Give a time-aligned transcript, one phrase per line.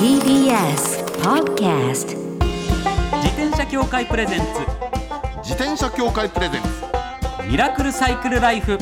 [0.00, 2.16] TBS Podcast
[3.22, 4.44] 自転車協会プレゼンツ。
[5.36, 6.68] 自転車協会プレゼンツ。
[7.48, 8.76] ミラクルサイクルライフ。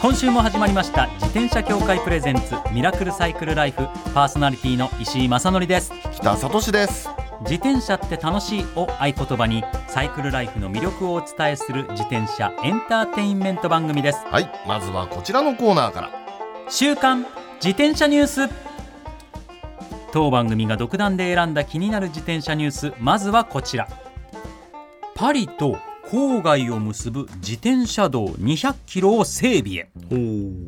[0.00, 1.08] 今週も始まりました。
[1.14, 2.54] 自転車協会プレゼンツ。
[2.72, 3.88] ミラクルサイクルライフ。
[4.14, 5.92] パーソナリティの石井正則です。
[6.12, 7.10] 北里です。
[7.40, 14.20] 自転車って楽しいを合言葉にサイクルライフの魅力をお伝えする自転車エンターテインメント番組です。
[14.30, 14.48] はい。
[14.68, 16.25] まずはこちらのコーナーから
[16.68, 17.26] 週刊
[17.56, 18.48] 自転車ニュース。
[20.12, 22.92] 当番組が独断で選んだ気になる自転車ニュース。
[22.98, 23.88] まずはこちら。
[25.14, 25.78] パリと
[26.10, 29.90] 郊外を結ぶ自転車道200キロを整備へ。
[30.10, 30.66] おお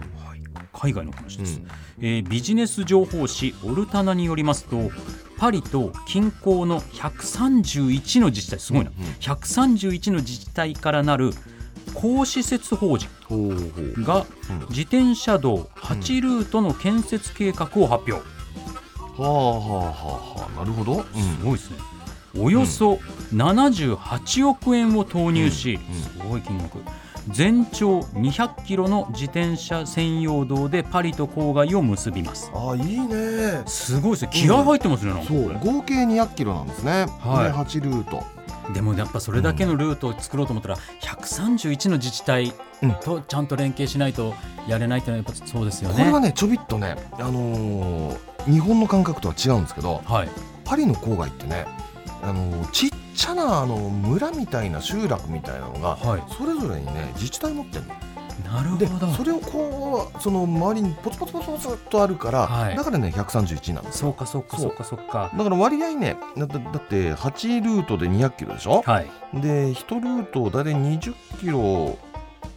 [0.73, 1.61] 海外の話です、
[2.01, 4.93] えービジネス情報誌オルタナによりますと
[5.37, 8.60] パリと近郊の131の自治体。
[8.60, 9.10] すごいな、うんうん。
[9.15, 11.33] 131の自治体からなる
[11.95, 13.09] 公施設法人
[14.05, 14.59] がうん。
[14.70, 18.20] 自転車道8ルートの建設計画を発表、は
[19.19, 19.93] あはあは
[20.37, 20.59] あはあ。
[20.60, 21.76] なるほど、すごいですね。
[22.38, 23.01] およそ
[23.32, 26.79] 78億円を投入し、すごい金額。
[27.30, 32.51] 全長200キロの自転車専用道でパリと郊外を結びます。
[32.54, 33.63] あいいね。
[33.66, 34.30] すごいですね。
[34.32, 37.45] 気合入ってますね、なんかそう合計200キロなんですね、はい。
[37.45, 38.23] で8ルート
[38.73, 42.52] でもやっぱそれだけのルートを作ろうと思ったら131の自治体
[43.02, 44.35] とちゃんと連携しないと
[44.66, 45.97] やれないっていうのはやっぱそうですよね。
[45.97, 50.29] これはねちょびっとねあのー日本の感覚とは違うんですけどはい、
[50.65, 51.66] パリの郊外ってね
[52.23, 57.95] あのーちっちゃなあの村みたいな集落みたいなのがはい、それぞれにね自治体持ってるの
[58.45, 59.09] なるでほど。
[59.09, 62.77] それをこうその周りにポツポツポツポツっとあるから、はい。
[62.77, 64.84] だからね131なんですそうかそうかそそううか。
[64.84, 64.99] そう。
[64.99, 71.99] かだから割合ねだってだって8ルートで200キロでしょ、はい、で1ルート大体20キロ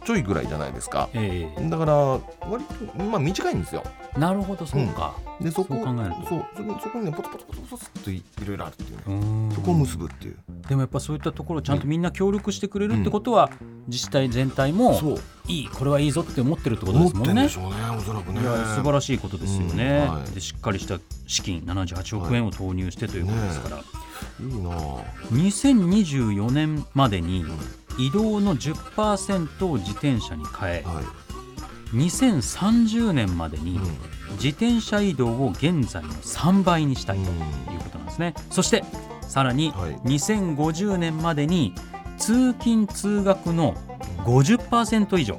[0.04, 1.08] ちょいぐらいじゃないですか。
[1.14, 1.68] ええ。
[1.68, 2.64] だから割
[2.96, 3.82] とまあ短いんですよ
[4.16, 6.28] なるほどそうか、でそこそう考えると。
[6.28, 9.48] そうそこそこにねポツポツポツポツっといいろいろあるっていう。
[9.48, 10.36] ねそこを結ぶっていう。
[10.68, 13.50] でもやっぱそういったところをちゃんとみんな協力してくれるってことは、
[13.88, 15.00] 自治体全体も
[15.48, 17.42] いいこれはいいぞって思ってるってことですもんね。
[17.42, 18.40] んでしょうねおそらくね。
[18.40, 20.30] 素晴らしいことですよね、うんはい。
[20.30, 24.74] でしっかりした資金78億円を投入してということですから、いいなあ。
[25.32, 27.44] 2024年までに
[27.98, 31.04] 移動の10%を自転車に変えはい、
[31.92, 33.82] 2030年までにうん。
[34.36, 38.34] 自転車移動を現在の3倍にしたいということなんですね。
[38.50, 38.82] そして
[39.20, 39.94] さらにはい。
[40.04, 41.74] 2050年までに
[42.18, 43.74] 通勤通学の
[44.24, 45.34] 50%以上。
[45.34, 45.36] う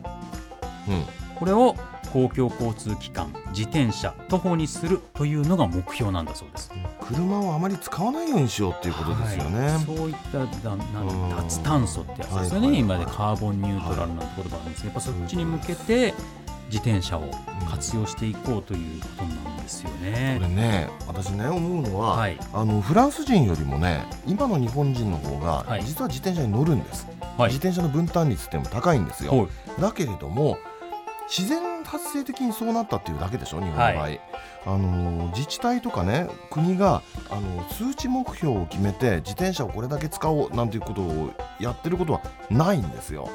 [0.94, 1.03] ん。
[1.36, 1.75] これを
[2.14, 6.72] 公共交通機関自転車徒歩にするというのが目標なんだそうです。
[7.02, 9.80] 車をあまり使わないようにしようっていうことですよね、はい。
[9.80, 16.14] そういっただなん脱炭素ってやつですよね、はいはいはい今でカーボンニュートラルなんて言葉なんですけど、やっぱそっちに向けて
[16.73, 17.29] 自転車を
[17.69, 20.39] 活用していこうということなんですよね。
[20.39, 20.44] こ。
[20.44, 22.39] れね私ね思うのは、はい。
[22.51, 25.84] あのフランス人よりもね今の日本人の方が、はい。
[25.84, 27.06] 実は自転車に乗るんです、
[27.38, 27.53] はい。
[27.53, 29.47] 自転車の分担率っても高いんですよ、はい。
[29.81, 30.57] だけれども
[31.29, 34.09] 自然発生的にそうなったっていうだけでしょ日本の場合、は
[34.66, 43.30] あの自治体とかね国があの数値目標を決めて自転車をこれだけ使おうなんていうことをやってることはないんですよ。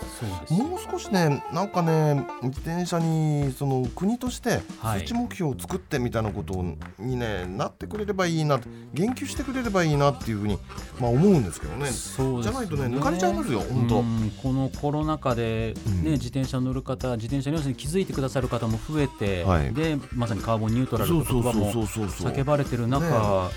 [0.51, 5.01] もう少しねなんかね自転車にその国としてはい。
[5.01, 6.65] 数値目標を作ってみたいなこと
[6.99, 8.59] にねなってくれればいいな
[8.93, 10.59] 言及してくれればいいなっていうふうに
[10.99, 11.87] まあ思うんですけどね。
[11.87, 14.01] そうですじゃないとね抜かれちゃいますよ本当。
[14.01, 16.13] うんこのコロナ禍で、ねうん。
[16.13, 19.73] 自転車乗る方自転車に要するに気づいてくださる方も増えて、はい。
[19.73, 23.11] でまさにカーボンニュートラルという言葉も叫ばれてる中、ね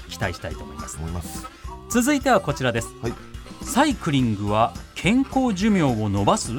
[0.09, 1.45] 期待したいと思います。
[1.89, 3.13] 続いてはこちらです、はい。
[3.63, 6.51] サイクリングは健康寿命を伸ばす、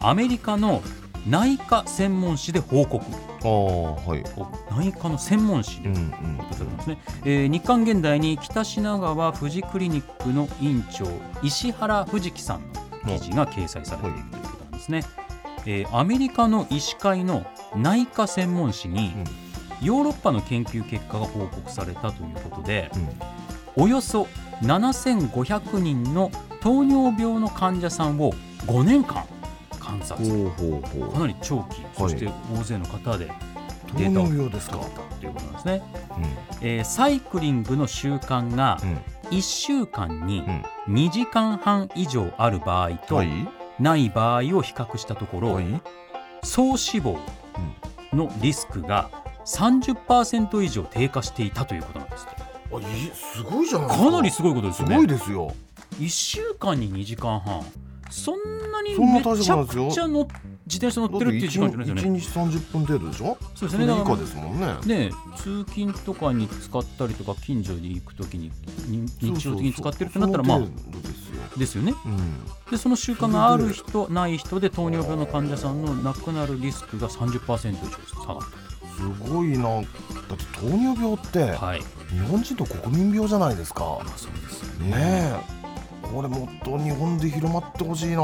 [0.00, 0.82] アメリカの
[1.28, 3.04] 内科専門誌で報告。
[3.44, 4.24] ああはい。
[4.36, 4.46] お
[4.76, 5.80] 内科の専門誌。
[5.82, 6.02] でうんうん。
[6.02, 6.12] 報
[7.24, 11.06] えー日刊現代に北品川富士クリニックの院長
[11.42, 12.62] 石原藤樹さん
[13.04, 15.04] の記事が掲載されているということなんですね、
[15.66, 17.44] えーアメリカの医師会の
[17.76, 19.12] 内科専門誌に
[19.80, 23.08] ヨーロッパの研究結果が報告されたということでうん。
[23.84, 24.26] およそ
[24.62, 26.30] 7500人の
[26.60, 28.32] 糖尿病の患者さんを
[28.66, 29.24] 5年間
[29.80, 30.16] 観察。
[31.12, 33.26] かなり長期そして大勢の方で
[33.88, 34.76] 糖データを尿病ですか？
[34.76, 35.82] 取ったということなんですね、
[36.16, 36.68] うん。
[36.68, 38.98] えーサイクリングの習慣がうん。
[39.30, 40.44] 1週間に
[40.86, 40.94] うん。
[40.94, 43.28] 2時間半以上ある場合とはい
[43.78, 45.64] ない場合を比較したところ、はい。
[46.42, 47.18] 総死亡
[48.12, 49.10] のリスクが
[49.44, 52.26] 30%以上低下していたということなんです
[52.72, 54.04] あいいすごいじゃないですか。
[54.04, 55.54] かなりすごいことですねごいですよ。
[55.98, 57.62] 1週間に2時間半
[58.10, 62.18] そんなにめちゃくちゃの自自転車乗ってるっていう時間じゃないですよね。
[62.18, 63.36] 1日30分程度でしょ？
[63.54, 63.84] そうですね。
[63.84, 64.74] 以下ですもんね。
[64.86, 68.52] ね通勤とかに使ったりとか近所に行くときに
[68.86, 70.60] に日常的に使ってるってなったらまあ
[71.58, 71.82] ですよ。
[71.82, 71.92] ね。
[72.04, 72.44] うん。
[72.70, 78.42] でその習慣がある人ない人で糖尿病の患者さんの亡くなるリスクが30%以上下がっ
[78.94, 79.64] すごいな。
[79.64, 81.80] だって糖尿病ってたはい。
[82.10, 83.98] 日本人と国民病じゃないですか。
[84.16, 84.90] そうですよね。
[84.90, 85.62] ねえ。
[86.14, 88.18] これもっと日本で広まってほしいな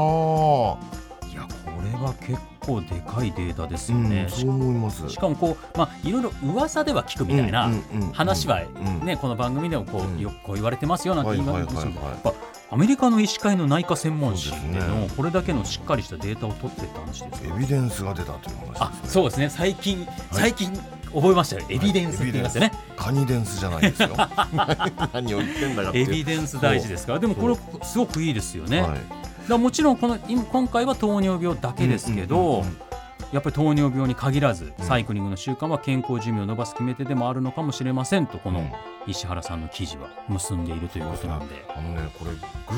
[1.49, 5.09] これは結構でかいデータですよね、うん、そう思います。
[5.09, 7.69] しかもこうまあいろいろ噂では聞くみたいな、
[8.13, 10.19] 話はうんね、この番組でもこう、うん。
[10.19, 12.35] よくこう言われてますよなんて言いますけど、
[12.71, 19.49] アメリカの医師会の内科専門誌でのこれだけのしっかりしたデータを取ってった話ですよエビデンスが出たという話です、ね、あそうですね。
[19.49, 20.71] 最近最近
[21.13, 21.65] 覚えましたよ。
[21.69, 24.09] エビデンスって言いますよね、カニデンスじゃないですよ。
[25.13, 27.19] 何を言ってんだエビデンス大事ですから。
[27.19, 32.88] でもこれすごくいいですよね、はいもちろんこの今回は糖尿病だけですけど、うんうんうんうん
[33.31, 34.85] やっぱり糖尿病に限らずうん。
[34.85, 38.71] サイクリングの習慣は健康寿命を伸ばす決め手でもあるのかもしれませんとこのうん。
[39.07, 41.65] 石原さんの記事は結んでいるということなんで。
[41.75, 42.31] あのねこれ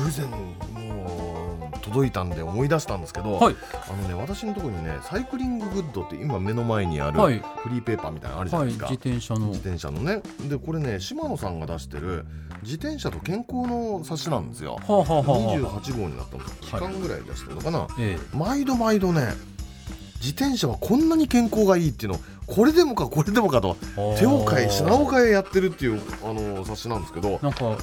[0.04, 3.56] 偶然もう届いたんで思い出したんですけど、はい、
[3.90, 7.38] あのね私のところにねサイクリンググッドって今目の前にあるはい。
[7.38, 9.46] フリーペーパーみたいなのあるじゃなはいい、ですか、自転車の。
[9.48, 10.22] 自転車のね。
[10.48, 12.24] でこれね島野さんが出してる
[12.62, 14.76] 自転車と健康の冊子なんですよ。
[14.76, 15.80] はあはあはあはあ。
[15.82, 18.18] 28号になったの期間ぐらい出してるのかな、え。
[18.32, 19.34] 毎度毎度ね
[20.22, 27.40] 自転車はこんなに健康がいいっていうのこれでもかこれでもかとえ手を変え品を変えやってるっていうあの冊子なんですけど。
[27.42, 27.78] なんかお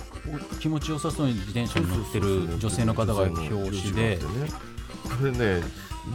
[0.60, 4.20] 気持ちよさそうに自転車に乗ってる女性の方が表紙で。
[5.04, 5.62] これね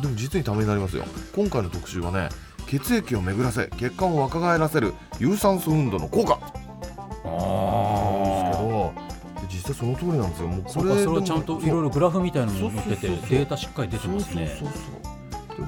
[0.00, 1.04] でも実にためになりますよ。
[1.34, 2.30] 今回の特集はね
[2.66, 6.38] 血液を巡らせ血管を若返らせる有酸素運動の効果。
[6.38, 6.50] なん
[8.22, 8.94] ですけど
[9.42, 10.48] で実際その通りなんですよ。
[10.48, 14.56] もうそうかそれはちゃんといろいろグラフみたいなのも載っててデータしっかり出てますね。
[14.58, 15.13] そうそうそうそう。
[15.13, 15.13] で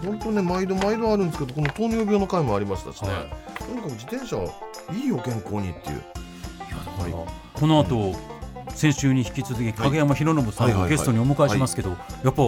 [0.04, 3.64] 本当ね毎度毎度あるんですけどこの糖尿病の回もありましたしね、はい。
[3.64, 4.36] とにかく自転車
[4.92, 6.02] いいよ健康にっていう。
[6.98, 8.14] はいこの後
[8.74, 12.42] 先週に引き続き影山博信さんをゲストにお迎えしますけどやっぱ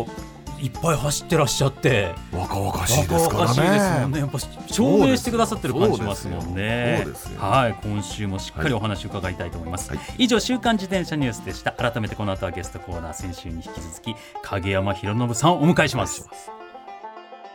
[0.61, 4.19] いっぱい走ってらっしゃって若々しいです若々しいからねね。
[4.19, 7.07] やっぱ証明してくださってる感じしますもんね。
[7.39, 7.77] はい。
[7.83, 10.01] 今週もしっかりお話を伺いたいと思います、はい。
[10.19, 11.73] 以上週刊自転車ニュースでした。
[11.73, 16.29] 改めてこの後はゲストコーナー先週に引き続き影山博信さんをお迎えします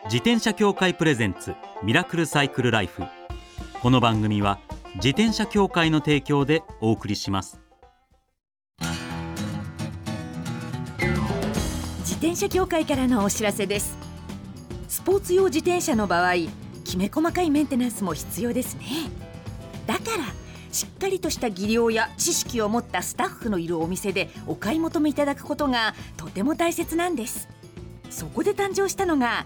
[0.05, 3.03] 自転車協会プレゼンツミラクルサイクルライフ。
[3.81, 4.59] この番組は
[4.95, 7.61] 自転車協会の提供でお送りします。
[12.00, 13.97] 自転車協会からのお知らせです。
[14.89, 16.33] スポーツ用自転車の場合
[16.83, 18.83] きめ細かいメンテナンスも必要ですね。
[19.88, 20.25] だから
[20.73, 27.47] しっかりとした技量や知識を持ったスタッフのいるお店でお買い求めいただくことがとても大切なんです。
[28.09, 29.45] そこで誕生したのが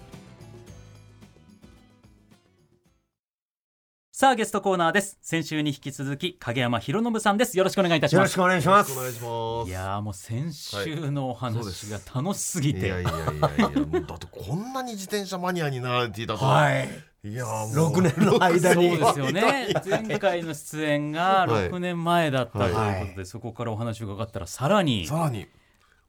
[4.21, 5.17] さあゲストコーナーです。
[5.23, 7.57] 先週に引き続き影山博信さんです。
[7.57, 8.21] よろしくお願いいたします。
[8.21, 8.91] よろしくお願いします。
[8.91, 9.67] いします。
[9.67, 11.53] いやーもう先週のおはい。
[11.53, 13.19] 話が楽しすぎて、いやいやいや
[13.57, 16.45] いやもうだってこんなに自転車マニアになられていたと。
[16.45, 16.87] はい。
[17.23, 17.75] いやもう。
[17.75, 18.91] 六年の間に。
[18.91, 19.73] そうですよね。
[19.89, 23.25] 前回の出演がはい6年前だったということで、はい。
[23.25, 25.07] そこからお話を伺ったらさらに。
[25.07, 25.47] さらに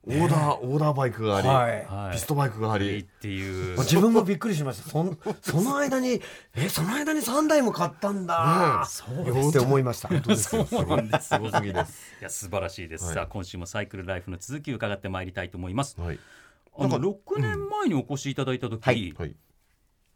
[0.04, 3.78] オーダー、オーダーバイクがあり、ピストバイクがあり、っていう。
[3.78, 4.90] 自分もびっくりしました。
[4.90, 6.21] そんその間に
[6.56, 8.85] えその間に三台も買ったんだ。
[8.87, 9.49] そうよ。
[9.49, 10.09] って思いました。
[10.09, 11.28] そうなんです。
[11.28, 12.16] すごすぎです。
[12.21, 13.14] いや素晴らしいです、はい。
[13.14, 16.00] さあ今週もサイクルライフの続きを伺ってまいりたいと思います。
[16.00, 16.18] はい。
[16.76, 19.14] あのなんか6年前にお越しいただいた時、はい。
[19.16, 19.37] はい。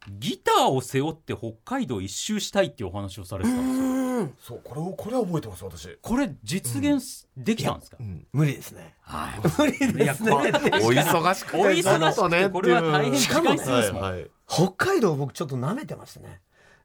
[0.09, 5.97] ギターを背負って北海道一周したいっていうお話をされてたんですようんそうこれをこれは覚えてます私。
[6.01, 8.25] これ実現すできたんですか、うん。
[8.33, 8.95] 無理ですね。
[9.01, 10.31] はい 無理ですね。
[10.31, 14.31] これ確かにお忙しくてお忙しくてこれは大変時間ですもん、はいはい。
[14.47, 16.41] 北海道僕ちょっと舐めてましたね。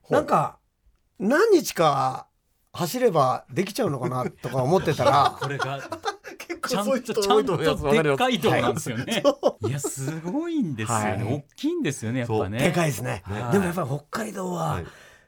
[0.09, 0.59] なんか
[1.19, 2.27] 何日か
[2.71, 5.79] 走ればできちゃうのかなとか思ってたら これが
[6.37, 9.23] 結ちゃんそういう人多いとちゃんとでっかい道なんですよね。
[9.67, 11.05] いやすごいんですよね。
[11.05, 12.59] はい大きいんですよねやっぱね。
[12.59, 14.85] でかいですねはいでもやっぱり北海道は、はい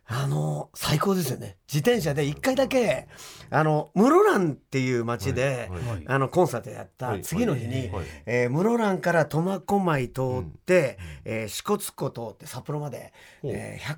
[0.08, 1.58] あの最高ですよね。
[1.68, 3.08] 自転車で一回だけ
[3.50, 6.04] あの室蘭っていう町で、はいはい。
[6.06, 8.06] あのコンサートやった次の日に、はい。
[8.28, 13.96] えー室蘭から苫小牧通って、えー支笏湖通って札幌まで、えー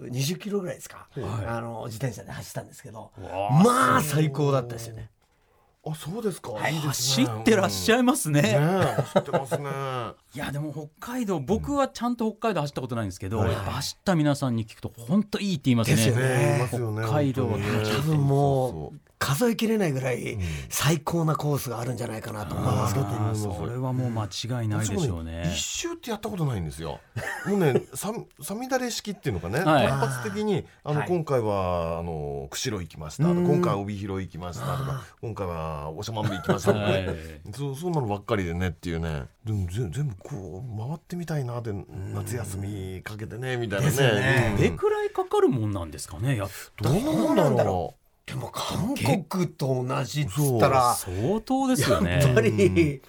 [0.00, 1.46] 120キロぐらいですか、はい。
[1.46, 5.10] あの自転車で走ったんですけどまあ最高だったですよね。
[5.86, 6.74] あそうですか、はい。
[6.74, 8.40] いいです走ねってらっしゃいますね。
[8.40, 9.68] ねえ走ってますね。
[10.34, 13.52] いやでも北海道僕はちゃんと北海道走ったことないんですけど、はい。
[13.52, 16.10] やっぱ走った皆さんに聞くと本当いいって言いますね。
[16.12, 16.68] ね。
[16.68, 17.56] 北海道多
[18.02, 20.40] 分もう数えきれないぐらいん。
[20.68, 23.06] 最高なコースがあるんじゃないかなと思いますけど。
[23.06, 25.44] あーあーそれはもう間違いないでしょうね。
[25.46, 27.00] 一周ってやったことないんですよ。
[27.48, 28.12] もうね、さ
[28.42, 29.88] さみだれ式っていうのかね、はい。
[29.88, 31.08] 単発的にあの、はい。
[31.08, 33.46] 今回はあの釧路行きました、うん。
[33.46, 37.06] 今回は帯広行きましたとか、今回は長万部行きましたとかね、はい。
[37.54, 39.24] そうそんなのばっかりでねっていうね。
[39.44, 41.72] でもぜ全部こう回ってみたいなで
[42.12, 43.96] 夏休みかけてねみたいなね。
[43.96, 44.54] ね。
[44.58, 46.36] どれくらいかかるもんなんですかね。
[46.36, 46.48] やっ
[46.82, 47.94] どうなんだろ
[48.26, 48.94] でも韓
[49.28, 52.20] 国と同じっつったら相当ですよね。
[52.22, 53.00] やっぱりう。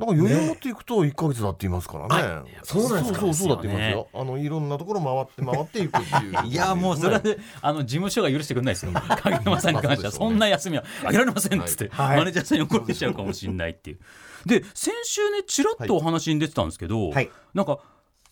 [0.00, 2.50] なんか余裕持っていくと一ヶ月だって言いますからね。
[2.62, 4.08] そうなんですかそうそうそうだって言いますよ。
[4.14, 6.46] あのいろんなところ回って回っていくっていう。
[6.48, 13.98] いやもうそれはねあの事務所が許してくれないですよ影山さんに関してはそんな休みはあげられませんっつって、はいマネージャーさんに怒られちゃうかもしれないっていう
[14.46, 17.80] で先週ねちらっとお話に出てたんですけど、はいなんか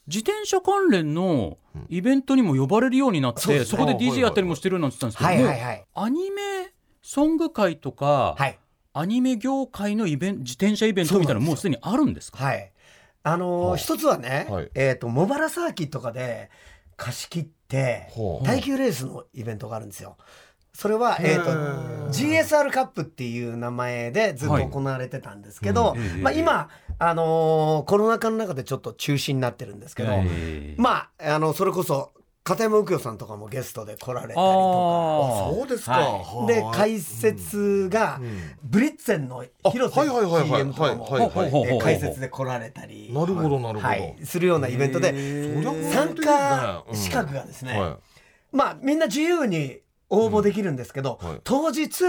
[0.08, 3.70] 自転車関連のイベントにも呼ばれるようになって、そうです。
[3.70, 5.86] そこで DJ やったりもしてるなんて言ってたんはですけど、いはいはい。
[5.94, 6.72] アニメ
[7.02, 8.58] ソング界とか、はい。
[8.94, 12.42] アニメ業界のイベント自転車イベントみたいなのもうすでにあるんですか？
[12.42, 12.72] はい。
[13.22, 14.70] あのーはい一つはね、はい。
[14.74, 16.50] えっ、と茂原サーキットとかで
[16.96, 18.08] 貸し切って
[18.44, 20.16] 耐久レースのイベントがあるんですよ。
[20.78, 21.50] それは、えー、と
[22.12, 26.68] GSR カップっていう名前でずっと行われてたんですけど、はいうんまあ、今、
[27.00, 32.12] あのーコロナ禍の中でちょっと中止になってるんですけど、えーまああのそれこそ
[32.44, 35.56] 片山右京さんとかもゲストで来られたりとあー。
[35.56, 35.92] そうですか。
[35.94, 36.46] はい。
[36.46, 40.60] で解説がうんブリッツェンの広瀬あはいはいはいはい。
[40.60, 43.88] CM とかも解説で来られたり、なるほどなるほど。
[43.88, 45.12] はい、するようなイベントで。
[45.92, 47.98] 参加資格がですね、は
[48.52, 49.80] まあみんな自由に
[50.10, 52.04] 応募できるんですけど、うんはい当日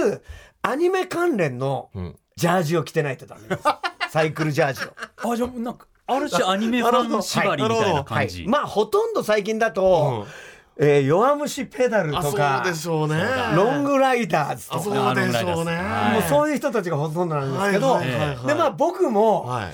[0.62, 1.98] アニメ関連のい。
[2.00, 2.16] うん。
[2.36, 3.64] ジャージを着てないとダメです
[4.12, 5.32] サイクルジャージを。
[5.32, 10.26] あじゃあなんかある種アニメファン縛りみたいな感じ、まあほとんど最近だと、
[10.78, 13.22] えー弱虫ペダルあ、そうとかでしょうね。
[13.56, 15.76] ロングライダーズとあ、かそうでしょうね。
[15.76, 19.74] はいもうそういう人たちがほとんどなんですけど、はいはいはいはいでまあ僕もはい。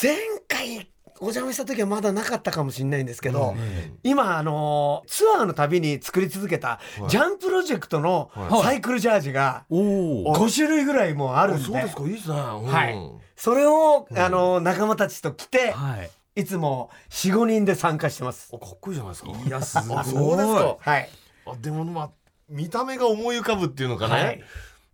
[0.00, 0.16] 前
[0.48, 0.86] 回
[1.22, 9.78] お邪魔した時はまだなかったかもしれないんですけど、うん今あのーツアーの旅に作り続けたはいジャンプロジェクトのはいサイクルジャージがお
[10.30, 12.02] お5種類ぐらいもうあるんで、あそうですか。
[12.02, 12.34] いいですね。
[12.34, 12.94] ははい
[13.36, 18.50] それを、あのー仲間たちと来て、はいいつも45人で参加してます。
[18.54, 19.30] あ、かっこいいじゃないですか。
[19.30, 20.76] いやすごいあ、そうですか。
[20.80, 21.08] はい、
[21.46, 22.10] あ、でもまあ
[22.48, 24.44] 見た目が思い浮かぶっていうのかはいね。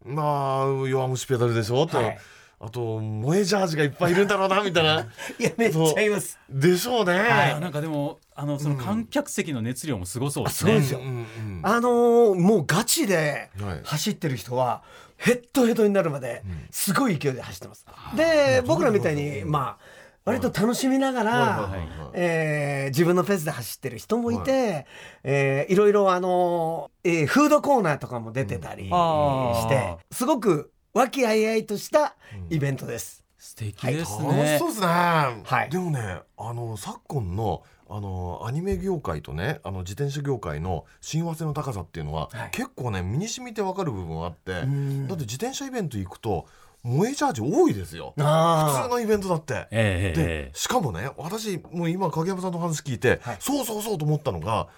[0.05, 2.19] まあ弱虫ペダルでしょとはい。
[2.61, 5.00] あと萌えジャージがいっぱいいるんだろうなみたいな。
[5.38, 6.38] いやめっちゃいます。
[6.50, 7.12] でしょうね。
[7.12, 7.17] い。
[7.17, 10.99] やなんかでもあのその観客席の熱量もすごそうですね、そうですよ。
[10.99, 11.61] んうん。
[11.62, 13.81] あのーもうガチではい。
[13.85, 14.83] 走ってる人は
[15.17, 17.87] ヘッドヘッドになるまですごい勢いで走ってます。
[18.17, 24.87] で僕らみたいにまあ割と楽しみながら、はいはいはいえー自分のペースで走ってる人もいて、
[25.23, 32.16] えーいろいろあのーえーフードコーナーとかも出てたりして、すごく和気あいあいとした
[32.50, 33.25] イベントです。
[33.38, 34.87] 素敵です楽しね、そうですね。
[34.87, 35.71] はい。
[35.71, 42.50] でもね、あの昨今のあのアニメ業界とね、あの自転車業界の親和性の高さっていうのは、はい。
[42.50, 45.04] 結構ね身に染みてわかる部分があって、だん。
[45.04, 46.47] って自転車イベント行くと
[46.83, 48.12] 萌えチャージ多いですよ。
[48.16, 49.68] 普通あのイベントだって。
[49.71, 50.50] ええでええ。
[50.54, 53.37] しかもね私もう今影山さんの話聞いて、はい。
[53.40, 54.68] そうそうそうと思ったのが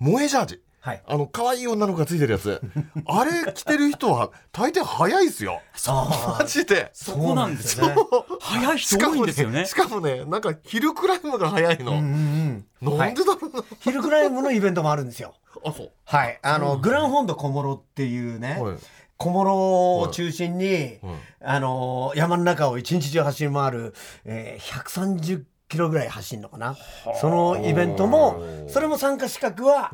[0.00, 1.02] 萌えジャージはい。
[1.04, 2.60] あの可愛い女の子がついてるやつ。
[3.06, 5.60] あれ着てる人は大抵早いですよ。
[5.88, 6.90] あマジで。
[6.92, 7.96] そこなんですよそう。
[7.96, 9.66] なんですよ早い人多いんですよね。
[9.66, 12.98] しかもねなんかヒルクライムが早いの、うんうんうん。
[12.98, 15.34] なんでだろうな、ヒルクライムのイベントもあるんですよ。
[15.64, 15.90] あそう。
[16.04, 16.38] はい。
[16.40, 18.76] あの、グランホンド小諸っていうね、はい。
[19.16, 20.98] 小諸を中心に、はい。
[21.40, 26.76] あのー山の中を一日中走り回る、えー、130キロぐらい走るのかな。
[27.20, 29.92] そのイベントもそれも参加資格は、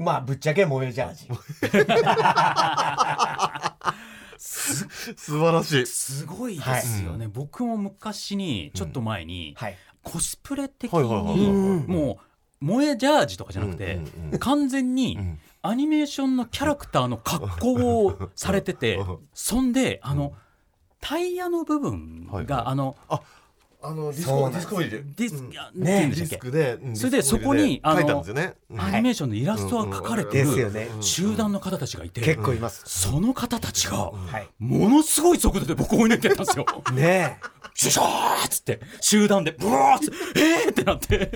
[0.00, 1.28] まあぶっちゃけ萌えジャージ。
[4.38, 5.86] 素晴らしい。
[5.86, 9.76] すごいですよね、僕も昔にちょっと前に、はい。
[10.02, 11.50] コスプレ的はいはいはいはいに
[11.86, 12.18] も
[12.62, 15.38] う萌えジャージとかじゃなくて、うんうんうん完全に、ん。
[15.62, 19.18] アニメーションのキャラクターの格好をされててうん。
[19.34, 20.32] そんであの
[21.02, 22.62] タイヤの部分が、はいはい。
[22.64, 23.20] あのあ
[23.82, 25.50] のディスコディスコディス、うん。
[25.82, 28.54] ねディスクでうんそれでそこにあの書いたんですよね。
[28.70, 28.80] うん。
[28.80, 30.88] アニメーションのイラストが描かれてるですよね。
[31.00, 34.48] 集団の方たちがいて、結構います、その方たちがはい。
[34.58, 36.66] ものすごい速度で僕を追い抜いてったんですよ。
[36.92, 37.38] ね
[37.72, 41.32] シュシャーっつって集団でブワーッつってえーってなって。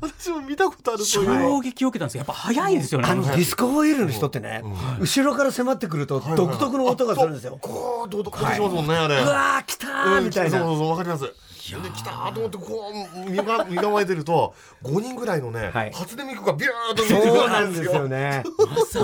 [0.00, 2.18] 私も見たことある衝撃を受けたんですよ。
[2.18, 3.08] やっぱ速いですよね。
[3.08, 4.62] あのディスコオイルの人ってね、
[5.00, 9.16] 後ろから迫ってくると独特の音がするんですよ、こうどうどうしますもんねあれ。
[9.16, 11.24] うわー来たーみたいな、そうそうそうわかります
[11.70, 12.92] で来たーと思ってこ
[13.26, 15.92] う身が身構えてると5人ぐらいのね、はい。
[15.92, 18.44] 初音ミクがビューッと出てくるそうなんですよね。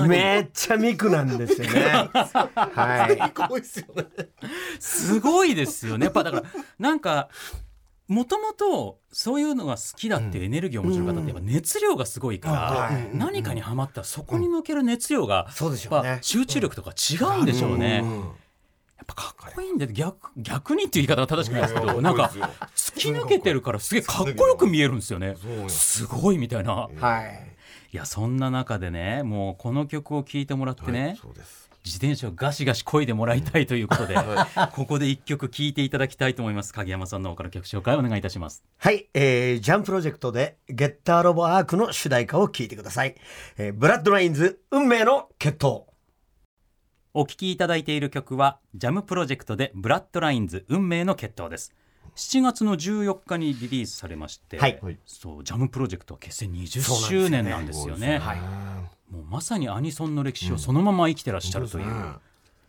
[0.09, 2.11] めっちゃミクなんですよね。
[2.55, 3.17] はい。
[3.19, 4.05] すごいですよね。
[4.81, 6.45] すごいですよねやっぱだから
[6.79, 7.29] なんか
[8.09, 13.11] もともとそういうのが好きだっていうエネルギーをお持ちの方ってやっぱ熱量がすごいから、はい。
[13.13, 16.09] 何かにハマったらそこに向ける熱量が、そうでしょうね。
[16.09, 18.03] やっぱ集中力とか違うんでしょうね。
[18.99, 22.31] うんやっぱかっこいいんで逆逆にっていう言い方は正しくないですけいやいやどなんか
[22.75, 25.37] 突き抜けてるからすげえかっこよく見えるんですよね。
[25.69, 26.89] すごいみたいな。
[27.01, 27.59] はい
[27.91, 31.71] いやそんな中でねもうこの曲を聴いてもらってね、そうです。
[31.85, 34.15] 自転車をガシガシ漕いでもらいたいということで、
[34.75, 36.75] ここで一曲聴いていただきたいと思います。
[36.75, 38.63] 影山さんの方から曲紹介をお願いいたします。
[38.77, 43.15] はい、えー、ジャンプロジェクトでゲッターロボアークの主題歌を聴いてください、
[43.57, 45.85] えー、ブラッドラインズ運命の決闘
[47.15, 51.75] お聴きいただいている曲はジャムプロジェクトでブラッドラインズ運命の決闘です。
[52.17, 54.81] 7月の14日にリリースされまして、はい。
[55.07, 57.27] そうジャムプロジェクトは結成20そうなんですよね。
[57.27, 58.19] 周年なんですよね。
[58.19, 58.39] はい。
[59.11, 62.17] もうまさにアニソンの歴史をそのまま生きてらっしゃるといううん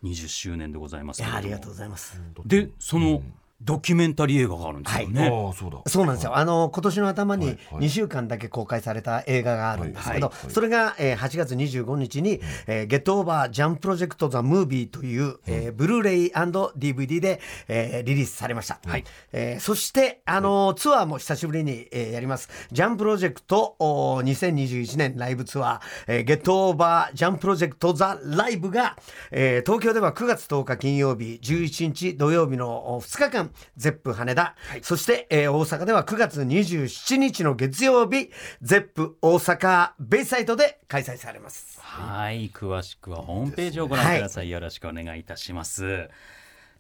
[0.04, 2.22] 20周年でございますありがとうございます。
[2.46, 3.22] でその
[3.62, 5.82] ドキュメンタリー映画があるんですよね、ああそうだ。
[5.88, 6.38] そうなんですよ。
[6.38, 7.86] あの今年の頭にはいはい。
[7.86, 10.46] 2週間だけ公開された映画があるんですけど、はい。
[10.46, 10.54] はい。
[10.54, 18.80] それが、えー8月25日に、えー、ゲットオーバージャンプロジェクトザムービーという、えーブルーレイ &DVD で、えーリリースされました。
[18.86, 19.04] はい。
[19.34, 22.50] えーそしてあのツアーも久しぶりに、えーやります。
[22.72, 28.96] ジャンプロジェクトおー2021年ライブツアー、えーゲットオーバージャンプロジェクトザライブが、
[29.32, 38.30] えー東京では9月10日金曜日11日土曜日の2日間ゼップ羽田、そして、えー大阪では9月27日の月曜日
[38.62, 41.80] ゼップ大阪ベイサイトで開催されます。
[41.82, 42.50] はい。
[42.50, 46.10] 詳しくはホームページをご覧ください、よろしくお願いいたします。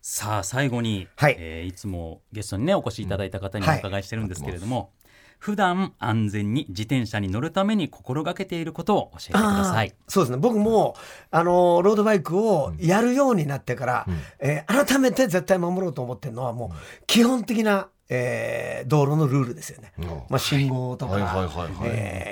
[0.01, 1.35] さあ最後に、はい。
[1.37, 3.79] えーいつもゲストにねお越しいただいた方におはい。
[3.79, 4.91] 伺いしてるんですけれども、
[5.39, 9.95] 普段安全に自転車に乗るために心がけていることを教えてください。
[10.07, 10.37] そうですね。
[10.37, 10.95] 僕も
[11.31, 14.07] あのロードバイクをやるようになってから、
[14.39, 20.01] えー改めて絶対守ろうと思ってるのはもう基本的な、えー道路のルールですよね、う。
[20.01, 21.13] んまあ、信号とか、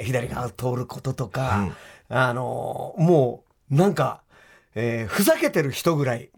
[0.04, 1.70] 左側を通ることとか、
[2.10, 4.22] あのもうなんか、
[4.76, 6.30] えーふざけてる人ぐらい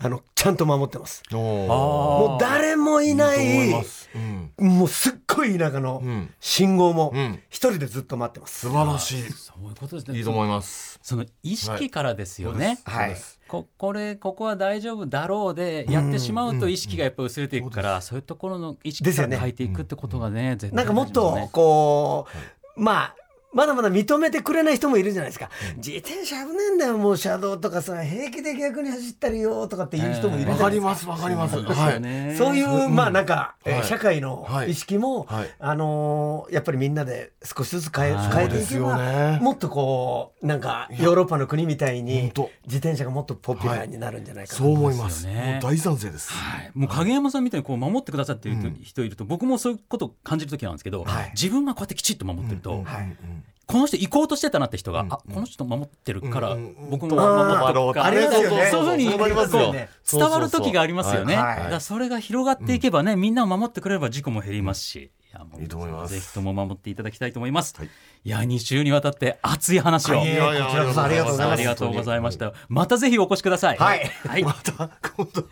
[0.00, 1.22] あのちゃんと守ってます。
[1.32, 3.68] もう誰もいない。
[3.68, 3.74] いい
[4.14, 4.52] うん。
[4.58, 6.32] もうすっごい田舎のうん。
[6.38, 7.40] 信号もうん。
[7.48, 8.60] 一人でずっと待ってます。
[8.60, 9.22] 素晴らしい。
[9.32, 10.18] そういうことですね。
[10.18, 11.00] いいと思います。
[11.02, 13.16] その意識からですよね、はい。
[13.48, 19.36] ここれここは大丈夫だろうでやってしまうと意識がやっぱ薄れていくから、そういうところの意識かですよね。
[19.36, 22.28] ら変えていくってことがね、絶対なんかもっとこ
[22.76, 23.16] う、まあ
[23.52, 30.80] まだまだ認めてくれない人もいるじゃないですか、自転車危ねえんだよもう車道とかさ平気で逆に走ったりよとかっていう人もいるじゃわないですか。
[30.80, 31.56] かりますわかります。
[31.58, 32.36] はい。
[32.36, 33.84] そういう、まあなんか、えーはい。
[33.84, 34.70] 社会のはい。
[34.72, 35.50] 意識も、はい。
[35.58, 38.32] あのーやっぱりみんなで少しずつ変えはい。
[38.32, 39.38] 変えていけば、ね。
[39.40, 42.32] もっとこうなんかヨーロッパの国みたいに
[42.66, 45.26] 自転車がもっとポピュラーになるんじゃないかな、そう思います。
[45.26, 46.32] もう大賛成です。
[46.32, 51.30] はい、もう影山さんみたいにこう守ってくださっている人いると、僕もそういうことを感じる時なんですけど、はい。
[51.34, 52.84] 自分がこうやってきちっと守ってると、うん。
[52.84, 53.16] はい
[53.66, 58.22] この人行こうとしてたなって人が、うんあこの人守ってるから、うんうん僕も守っとくかね。
[58.22, 61.36] そういうふうに伝わる時がありますよね。
[61.36, 65.10] はいだそれが広がっていけばね、みんなを守ってくれれば事故も減りますし。
[65.28, 67.74] いやもうぜひとも守っていただきたいと思います。
[67.76, 67.88] はい。
[68.24, 71.52] い、や2週にわたって熱い話を、いえいえこちらこそありがとうございます。
[71.52, 72.52] ありがとうございました。
[72.70, 73.76] またぜひお越しください。
[73.76, 74.10] はい。
[74.26, 74.42] はい。
[74.42, 74.72] また
[75.16, 75.44] 今度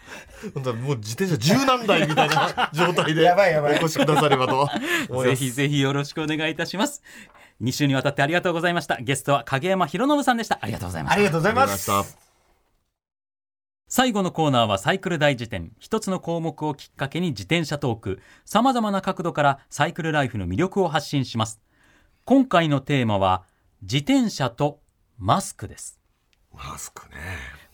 [0.55, 3.75] 今度はもう自転車十何台みたいな状態で やばいやばい。
[3.75, 4.66] お越しくださればと
[5.22, 7.03] ぜひぜひよろしくお願いいたします。
[7.62, 8.97] 2週にわたってありがとうございました。
[8.97, 10.59] ゲストは影山博信さんでした。
[10.61, 11.14] ありがとうございました。
[11.14, 11.25] あり。
[11.25, 11.69] がとうございま
[12.05, 12.19] す。
[13.88, 15.73] 最後のコーナーはサイクル大辞典。
[15.79, 18.21] 一つの項目をきっかけに自転車トーク。
[18.45, 21.61] さまざまな角度からサイクルライフの魅力を発信します。
[22.25, 23.45] 今回のテーマは
[23.83, 24.81] 自転車と
[25.19, 26.01] マスクです。
[26.53, 27.16] マスクね。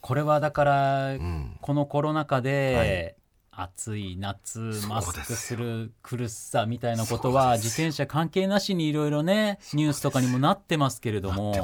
[0.03, 1.57] これはだから、ん。
[1.63, 3.17] このコロナ禍で、
[3.55, 11.53] 暑い夏マスクする苦しさみたいなことは自転車関係なしにいろいろねニュースとかにもなってますけれども。
[11.53, 11.61] 出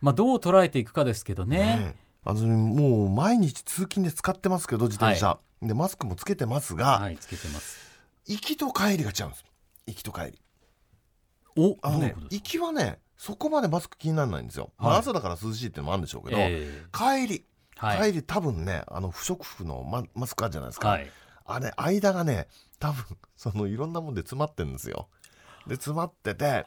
[0.00, 1.58] まあどう捉えていくかですけどね。
[1.58, 7.78] ねあのもう毎日通勤で使ってますけど自転車、でマスクもつけてますが、はいつけてます。
[8.26, 9.44] 行きと帰りが違うんです。
[9.86, 10.40] 行きと帰り。
[11.56, 17.42] おあのね行きはねそこまでマスク気にならないんですよ、まあはい朝だから涼しいっていうのもあるんでしょうけど、え帰り、ー
[17.76, 18.12] はい。
[18.12, 21.10] 帰り多分ねあの不織布のママスクあるじゃないですか、はい。
[21.46, 25.08] あれ間がね多分 そのいろんなもんで詰まってるんですよ。
[25.66, 26.66] で詰まってて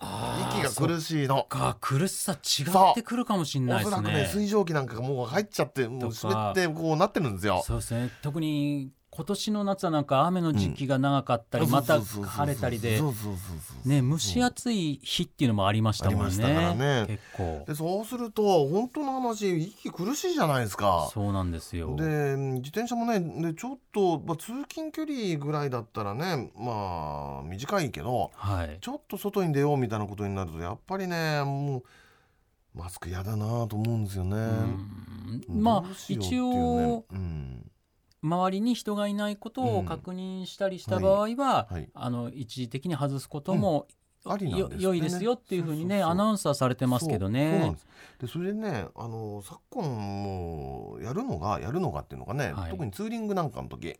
[0.53, 1.43] 息が苦しいの。
[1.43, 4.27] か苦しさ違ってくるかもしれないですおそらくねね。
[4.27, 7.63] 水蒸気なんかがもう入っちゃってもう湿ってこうなってるんですよ。
[7.65, 8.11] そうですね。
[8.23, 11.71] 特に今年の夏はなんか雨の時期が長かったり、うん。
[11.71, 13.01] また晴れたりで
[13.83, 16.75] ね蒸し暑い日っていうのもありましたもんね。
[16.75, 17.05] ね。
[17.07, 17.65] 結構。
[17.67, 21.09] でそうすると本当の話息苦しいじゃないですか。
[21.11, 21.95] そうなんですよ。
[21.95, 28.77] で自転車もねでちょっと、まあ、通勤距離ぐらいだったらねまあ短いけどはい。
[28.81, 31.83] ちょっと外に出ようみたいなことになるとやっぱりねもう
[32.77, 34.35] マスク嫌だなと思うんですよね。
[35.47, 35.63] うん。
[35.63, 37.71] まあ一応うん
[38.27, 39.85] 周りに人がいないことをうん。
[39.85, 41.89] 確認したりした場合は、はい。
[41.93, 43.87] あの一時的に外すことも、
[44.29, 47.77] ありなんですってねいですよっていうふうにねアナウンサーされてますけどそうそ
[48.19, 52.71] でそれでねあの昨今もうやるのがやるのがっていうのがね、はい。
[52.71, 53.95] 特にツーリングなんかの時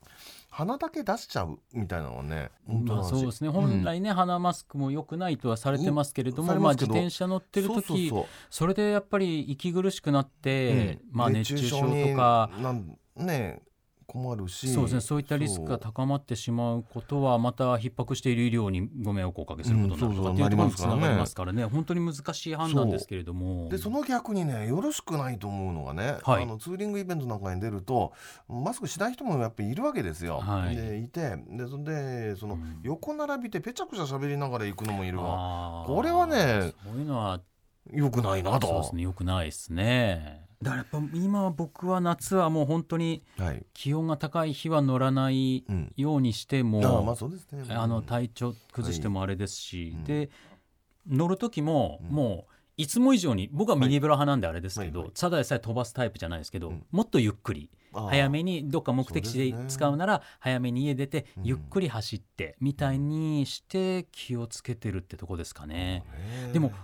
[0.50, 3.48] 鼻だけ出しちゃうみたいなのはねまあそうですね。
[3.48, 8.12] うん本来ね、鼻マスクも良くないとはされてますけれども、まあ、自転車乗ってる時
[8.50, 11.18] それでやっぱり息苦しくなって、うん。
[11.18, 13.62] まあ、熱中症にとかなんね
[14.08, 14.74] 困るし。
[14.74, 15.02] そうですね。
[15.02, 21.66] そういったリスクが高まってしまうことはまた逼迫している医療にご迷惑をおかけすることになるとかうんっていうところにつながりますからね。
[21.66, 23.68] 本当に難しい判断ですけれども。
[23.70, 26.44] でその逆にねよろしくないと思うのがね、はい。
[26.44, 28.14] あのツーリングイベントなんかに出ると
[28.48, 30.40] マスクしない人もやっぱりいるわけですよ。
[30.40, 30.76] はい。
[30.76, 31.38] でいて。
[31.50, 32.80] でそんでその、うん。
[32.84, 35.84] 横並びでぺちゃくちゃ喋りながら行くのもいるわ。
[35.86, 37.42] これはねそういうのは
[37.94, 38.96] よくないなそうとです。
[38.96, 39.04] ね。
[39.04, 40.48] よくないですね。
[40.62, 43.66] だからやっぱ今僕は夏はもう本当にはい。
[43.74, 45.94] 気温が高い日は乗らないうん。
[45.96, 47.64] ようにしても、ああまあそうですね。
[47.70, 50.30] あの体調崩してもあれですし、はいで
[51.08, 52.16] 乗る時もうん。
[52.16, 55.14] もういつも以上に僕はミニブラ派なんであれですけど、はいはい。
[55.16, 56.86] ただでさえ飛ばすタイプじゃないですけど、うん。
[56.92, 61.44] もっとゆっくり早めにどっか目的地で使うなら早めに家出てうん。
[61.44, 66.04] ゆっくり走ってみたいにして気をつけてるってとこですかね。
[66.46, 66.78] ねでもはい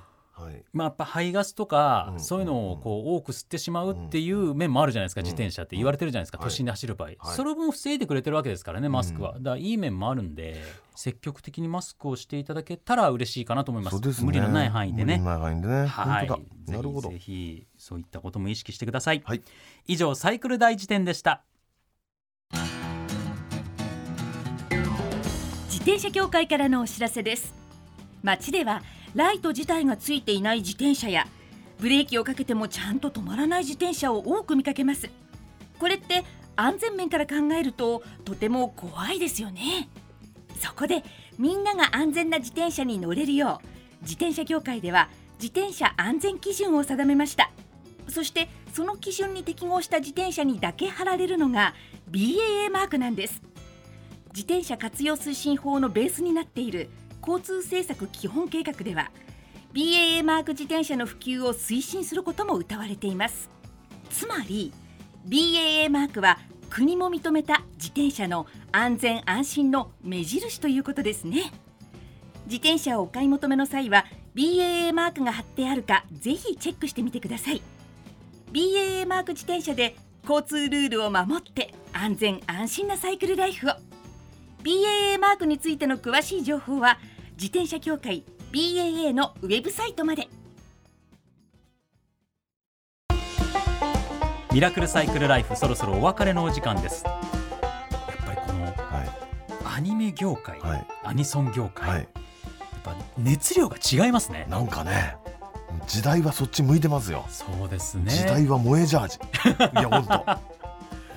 [0.73, 5.25] まあ、やっぱ排ガスとか、うんそういうのをこう多く吸ってしまうっていう面もあるじゃないですか、うん。
[5.25, 5.75] 自転車って。
[5.75, 6.49] 言われてるじゃないですか、はい。
[6.49, 7.17] 都心で走る場合、はい。
[7.35, 10.61] それも防いでくれてるわけですからねマスクは、うんだからいい面もあるんで
[10.95, 13.95] 積極的にマスクをしていただけたら嬉しいかなと思います。
[13.95, 14.25] そうですね。
[14.25, 15.17] 無理のない範囲でね。
[15.17, 15.85] 無理のない範囲でね。
[15.87, 16.27] はい。
[16.71, 17.09] なるほど。
[17.09, 17.17] ぜ。
[17.17, 19.41] ひぜひそういったことも意識してください、はい。
[19.87, 21.43] 以上サイクル大辞典でした。
[25.69, 27.53] 自転車協会からのお知らせです。
[28.23, 28.81] 街では
[29.15, 31.27] ライト自体がついていない自転車や
[31.79, 35.09] ブレーキをかけてもちゃんと止まらない自転車を多く見かけます。
[35.79, 36.23] これって
[36.55, 39.89] 安全面から考えるととても怖いですよね。
[40.59, 41.03] そこで
[41.37, 45.09] みんなが安全な自転車に乗れるよう自転車協会では
[45.41, 47.51] 自転車安全基準を定めました。
[48.07, 51.73] そしてその基準に適合した自転車にだけ貼られるのが
[52.09, 53.41] BAA マークなんです。
[54.33, 56.89] 自転車活用推進法のベースになっている
[57.25, 59.09] 交通政策基本計画では
[59.73, 63.49] BAA マーク自転車の普及を推進することも謳われています。
[64.09, 64.71] つまり
[65.27, 66.37] BAA マークは
[66.69, 71.51] 国も認めた自転車の安全安心の目印ということですね。
[72.45, 74.05] 自転車をお買い求めの際は
[74.35, 77.61] BAA マークが貼ってあるかぜひチェックしてみてください。
[78.51, 79.95] BAA マーク自転車で
[80.27, 83.71] 交通ルールを守って安全安心なサイクルライフを。
[84.63, 86.97] BAA マークについての詳しい情報は
[87.35, 90.27] 自転車協会 BAA のウェブサイトまで
[94.51, 101.99] ミラクルサイクルライフそろそろお別れのお時間ですやっぱりこのはいアニメ業界、はいアニソン業界、はい。
[101.99, 102.07] やっ
[102.83, 105.17] ぱ熱量が違いますねなんかね
[105.87, 107.25] 時代はそっち向いてますよ。
[107.29, 109.17] そうですね時代は萌えジャージ。
[109.79, 110.17] いや本当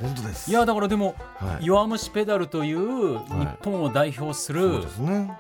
[0.00, 0.50] 本当です。
[0.50, 1.64] いやだからでもはい。
[1.64, 3.24] 弱虫ペダルという日
[3.62, 5.30] 本を代表すそうるですね。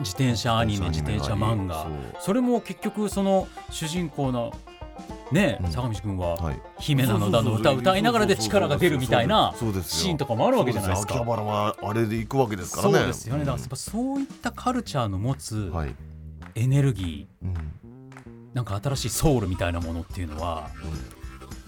[0.00, 1.86] 自転車アニメ自転車漫画。
[2.20, 4.52] それも結局その主人公の
[5.32, 5.70] ねうん。
[5.72, 6.60] 相模君ははい。
[6.78, 11.14] 姫なのだの歌を歌いながらで力が出るみたいなシーンとかもあるわけじゃないですか。
[11.16, 13.06] 秋葉原はあれで行くわけですからそうね。
[13.06, 13.40] ですよね。
[13.40, 15.94] だからやっぱそういったカルチャーの持つうんはい。
[16.54, 17.50] エネルギうん。
[17.52, 17.56] ー
[18.54, 20.70] なんか新しいソウルみたいなものっていうのは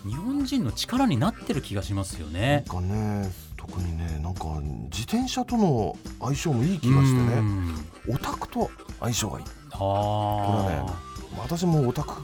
[0.04, 2.64] 日本人の力になってる気がしますよなんね。
[2.68, 4.44] かね特にねなんか
[4.90, 7.74] 自転車との相性もいい気がしてうねん。
[8.08, 9.44] オタクと相性がいい。
[9.72, 11.00] あこれはねあ
[11.42, 12.22] 私もオタク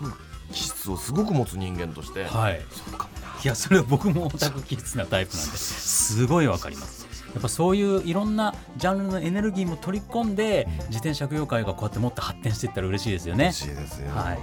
[0.51, 2.61] 気質をすごく持つ人間として、はい。
[2.71, 3.27] そうかもな。
[3.45, 7.07] いやそれは僕もオタク気質なタイプなんですごいわかります。
[7.35, 13.45] やっぱそういういろんなジャンルのエネルギーも取り込んで自転車業界がこうやってもっと発展していったら嬉しいですよね。
[13.47, 14.39] 嬉しいですよ、はい。